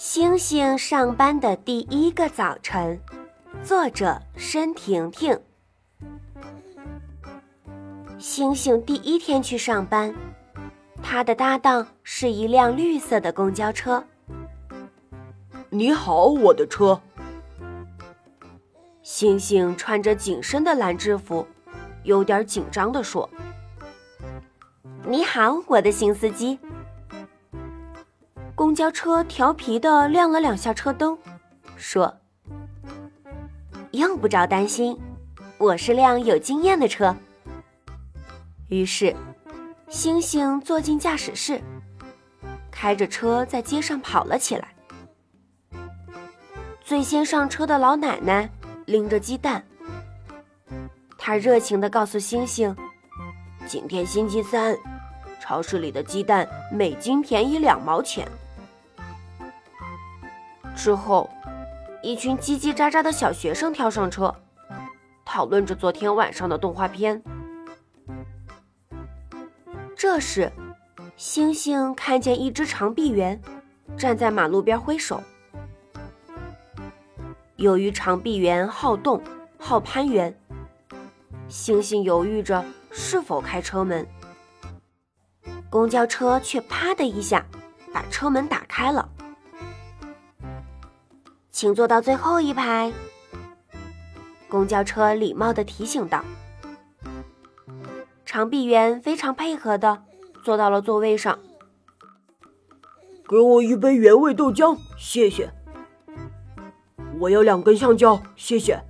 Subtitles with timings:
[0.00, 3.00] 星星上班的第一个早晨，
[3.64, 5.36] 作者申婷婷。
[8.16, 10.14] 星星第一天去上班，
[11.02, 14.04] 他的搭档是一辆绿色的公交车。
[15.68, 17.00] 你好，我的车。
[19.02, 21.44] 星星穿着紧身的蓝制服，
[22.04, 23.28] 有点紧张地说
[25.04, 26.60] ：“你好，我的新司机。”
[28.58, 31.16] 公交车调皮的亮了两下车灯，
[31.76, 32.12] 说
[33.94, 34.98] ：“用不着担心，
[35.58, 37.14] 我是辆有经验的车。”
[38.66, 39.14] 于是，
[39.88, 41.62] 星星坐进驾驶室，
[42.68, 44.74] 开着车在街上跑了起来。
[46.80, 48.50] 最先上车的老奶奶
[48.86, 49.64] 拎着鸡蛋，
[51.16, 52.76] 她热情的告诉星星
[53.68, 54.76] ：“今天星期三，
[55.40, 58.26] 超市里的鸡蛋每斤便宜两毛钱。”
[60.78, 61.28] 之后，
[62.02, 64.32] 一群叽叽喳喳的小学生跳上车，
[65.24, 67.20] 讨论着昨天晚上的动画片。
[69.96, 70.52] 这时，
[71.16, 73.38] 星星看见一只长臂猿
[73.96, 75.20] 站在马路边挥手。
[77.56, 79.20] 由于长臂猿好动、
[79.58, 80.32] 好攀援，
[81.48, 84.06] 星星犹豫着是否开车门。
[85.68, 87.44] 公交车却啪的一下
[87.92, 89.06] 把车门打开了。
[91.58, 92.92] 请坐到最后一排。
[94.48, 96.24] 公交车礼貌地提醒道。
[98.24, 100.04] 长臂猿非常配合地
[100.44, 101.36] 坐到了座位上。
[103.28, 105.52] 给我一杯原味豆浆，谢谢。
[107.18, 108.80] 我要两根香蕉，谢谢。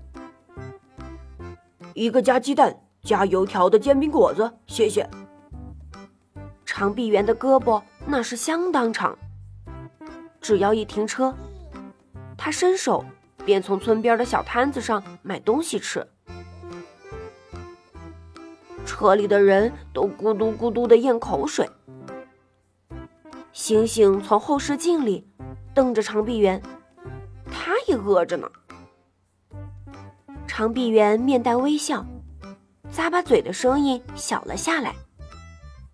[1.94, 5.08] 一个加鸡蛋加油条的煎饼果子，谢谢。
[6.66, 9.16] 长臂猿的胳膊那是相当长，
[10.38, 11.34] 只要一停车。
[12.48, 13.04] 他伸手
[13.44, 16.08] 便从村边的小摊子上买东西吃，
[18.86, 21.68] 车里的人都咕嘟咕嘟的咽口水。
[23.52, 25.28] 星星从后视镜里
[25.74, 26.62] 瞪着长臂猿，
[27.52, 28.50] 他也饿着呢。
[30.46, 32.06] 长臂猿面带微笑，
[32.90, 34.94] 咂巴嘴的声音小了下来，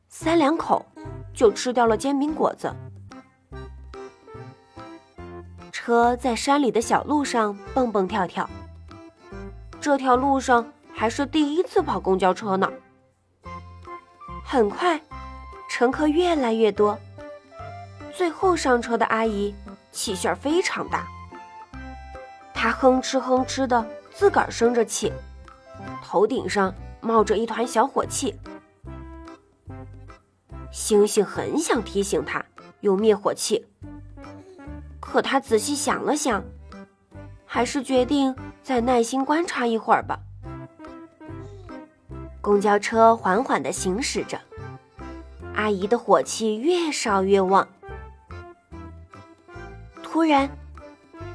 [0.06, 0.86] 三两口
[1.32, 2.72] 就吃掉了煎饼果子。
[5.84, 8.48] 车在山里的小路上蹦蹦跳跳。
[9.82, 12.72] 这条路上还是第一次跑公交车呢。
[14.42, 14.98] 很快，
[15.68, 16.98] 乘客越来越多。
[18.14, 19.54] 最后上车的阿姨
[19.92, 21.06] 气性非常大，
[22.54, 25.12] 她哼哧哼哧的自个儿生着气，
[26.02, 28.34] 头顶上冒着一团小火气。
[30.72, 32.42] 星星很想提醒她
[32.80, 33.66] 用灭火器。
[35.06, 36.42] 可他仔细想了想，
[37.44, 40.18] 还是决定再耐心观察一会儿吧。
[42.40, 44.40] 公交车缓缓地行驶着，
[45.54, 47.68] 阿姨的火气越烧越旺。
[50.02, 50.50] 突然，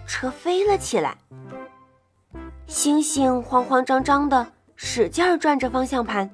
[0.05, 1.17] 车飞了起来，
[2.67, 6.29] 星星慌慌张张地使劲转着方向盘，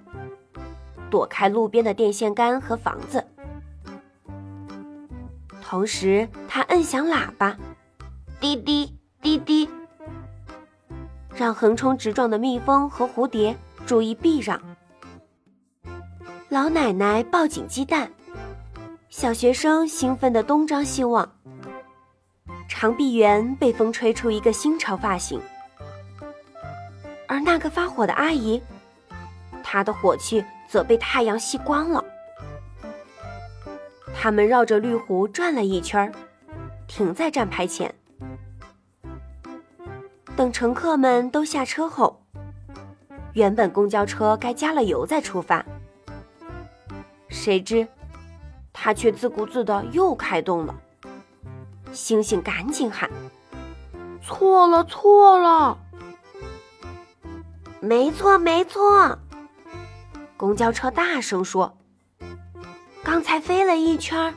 [1.12, 3.24] 躲开路边的电线杆和房子。
[5.68, 7.58] 同时，他摁响喇叭，
[8.40, 9.68] 滴滴滴滴，
[11.34, 14.62] 让横冲直撞的蜜蜂和蝴蝶注意避让。
[16.50, 18.12] 老奶奶抱紧鸡蛋，
[19.10, 21.28] 小学生兴奋地东张西望。
[22.70, 25.42] 长臂猿被风吹出一个新潮发型，
[27.28, 28.62] 而那个发火的阿姨，
[29.64, 32.06] 她的火气则被太阳吸光了。
[34.18, 36.12] 他们绕着绿湖转了一圈，
[36.88, 37.94] 停在站牌前。
[40.36, 42.24] 等乘客们都下车后，
[43.34, 45.64] 原本公交车该加了油再出发，
[47.28, 47.88] 谁知
[48.74, 50.74] 它却自顾自的又开动了。
[51.92, 53.08] 星星赶紧喊
[54.24, 55.78] ：“错了，错了
[57.80, 59.20] ！”“没错，没错！”
[60.36, 61.78] 公交车大声说。
[63.06, 64.34] 刚才飞了一圈，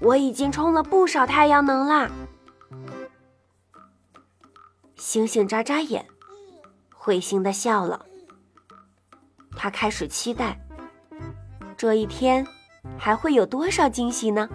[0.00, 2.10] 我已经充了不少太阳能啦。
[4.96, 6.06] 星星眨眨眼，
[6.94, 8.04] 会心的笑了。
[9.56, 10.60] 他开始期待，
[11.74, 12.46] 这一天
[12.98, 14.46] 还会有多少惊喜呢？